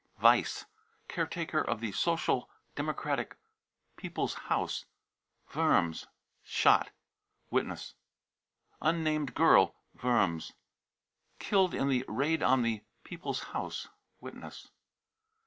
[0.19, 0.65] weiss,
[1.07, 3.37] caretaker of the Social Democratic
[3.97, 4.85] People's House,
[5.55, 6.07] Worms,
[6.41, 6.89] shot.
[7.51, 7.93] (Witness.)
[8.81, 10.53] unnamed girl, Worms,
[11.37, 13.89] killed in the raid on the People's House.
[14.19, 14.69] (Witness.)